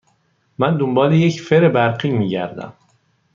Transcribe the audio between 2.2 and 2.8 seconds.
گردم.